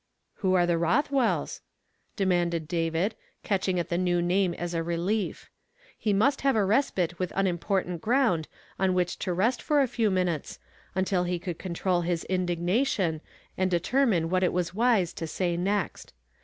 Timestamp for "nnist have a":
6.11-6.65